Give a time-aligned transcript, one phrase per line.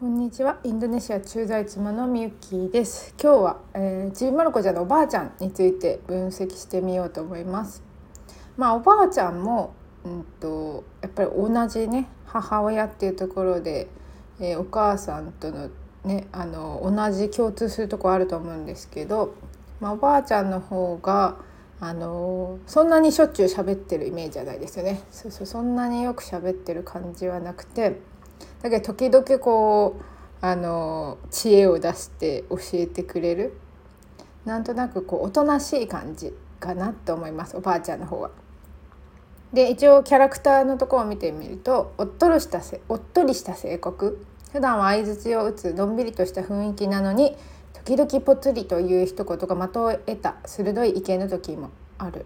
[0.00, 0.60] こんにちは。
[0.62, 3.16] インドネシア駐在妻のみゆきです。
[3.20, 7.82] 今日は、えー、ちびまる子ちゃんのおばあちゃんについて分析してみようと思います。
[8.56, 9.74] まあおばあちゃんも
[10.04, 13.88] うんとやっぱり同じね母親っていうところで、
[14.38, 15.68] えー、お母さんとの
[16.04, 19.34] ねあの同じ共通するとこあると思うんですけど、
[19.80, 21.38] まあ、おばあちゃんの方が
[21.80, 25.02] あのそんなにしょっちゅう喋ってるイメージじゃないですよね。
[25.10, 27.98] そうそうそんなによく喋ってる感じはなくて
[28.62, 30.04] だけど時々こう
[30.40, 33.58] あの知恵を出して教えてくれる。
[34.44, 38.30] なんとなくこうおとなしい感じかなと思いますおばあちゃんの方は。
[39.52, 44.24] で一応キャラクターのところを見てみるとおっとりしたせおっとりした性格。
[44.52, 47.36] 普段は相槌を打つのんびりとした雰囲気なのに
[47.84, 52.24] 時々ぽつりという一言が的を得た鋭い意見の時もある。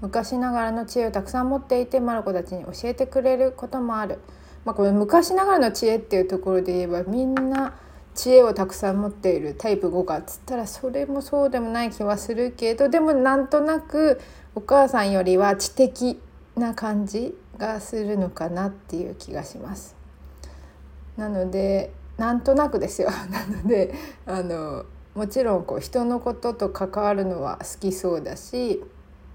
[0.00, 4.18] 昔ながらの知恵をたくさん持っていてマルコたちに教えてくれることもある。
[4.64, 7.74] まあ、これ昔ながらの知恵っていうところで言えばみんな
[8.14, 14.20] 知恵をたくさん持っているタイプ5かっつったらそれもそうでもない気はするけどでもなんとなく
[14.54, 16.20] お母さんよりは知的
[16.56, 19.96] な感じがするのかなっていう気がします。
[21.16, 23.94] なのでなんとなくですよなので
[24.26, 28.82] あのもちろんこう人のことと関わるのは好きそうだし、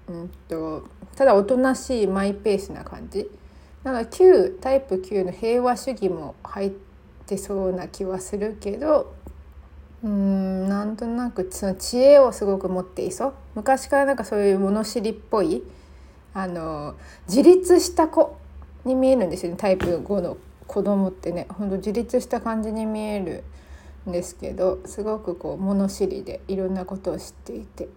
[0.08, 3.30] うんと、ただおとなしいマイペースな感じ。
[3.88, 6.70] なので9タイプ9の平和主義も入っ
[7.24, 9.14] てそうな気はするけど
[10.04, 13.34] うんなんとなくその知恵をすごく持っていそう。
[13.54, 15.62] 昔からなんかそういう物知りっぽい
[16.34, 16.96] あの
[17.28, 18.36] 自立した子
[18.84, 19.56] に見えるんですよね。
[19.58, 20.36] タイプ5の
[20.66, 21.46] 子供ってね。
[21.48, 23.42] ほんと自立した感じに見える
[24.06, 27.88] んですけどすごくこう物知りでいろんなことを知っていて。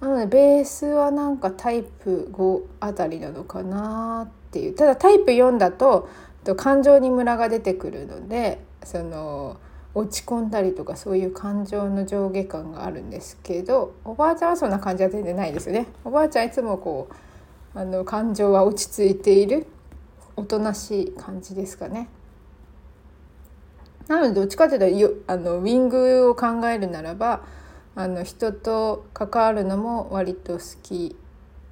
[0.00, 6.08] なのでベースはなんかタイプ5あたりなのかなってていうただタイプ4だと
[6.56, 9.58] 感情にムラが出てくるのでその
[9.94, 15.86] 落ち込んだりとかそういう感情の上下感があるんですけどおばあちゃんはそんな感じは全然ないですよね。
[16.04, 17.08] おばあちゃんいつもこ
[17.74, 19.66] うあの感情は落ち着いている
[20.36, 22.08] おとなしい感じですかね。
[24.06, 27.42] なのでどっちかというとあのウィングを考えるならば
[27.94, 31.16] あの人と関わるのも割と好き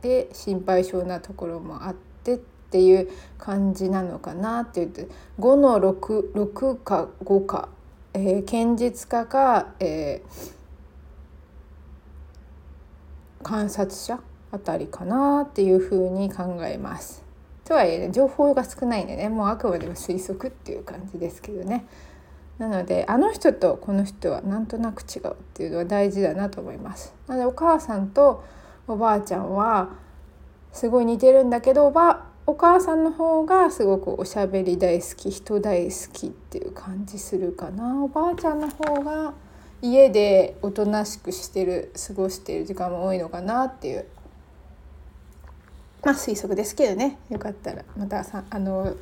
[0.00, 2.40] で心配性なところもあって
[2.72, 5.06] っていう感じなのかなって言って
[5.38, 7.68] 5の 6, 6か5か、
[8.14, 17.22] えー、堅実家か、えー、観察者あたりかなっていうふうに考えます。
[17.64, 21.84] とはいえ、ね、情報が少ないんでねもうあくまでも推測っていう感じですけどね。
[22.56, 27.14] なのであの人とこの人はなんとなく違うっていうのは大事だなと思います。
[27.26, 28.42] なのでお母さんと
[28.88, 29.90] おばあちゃんは
[30.72, 39.34] すごい似てるんだけどおばお母さんの方がすごくおしゃべり大好き人大好きっていう感じするかなおばあちゃんの方が
[39.80, 44.06] 家でおとなしくしてる過ごしてる時間も多いのかなっていう
[46.04, 48.96] まあ推測ですけどねよかったらまたさあの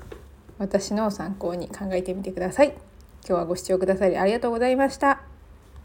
[0.59, 2.75] 私の参考に考えてみてください。
[3.27, 5.30] 今日はご視聴くださりありがとうございました。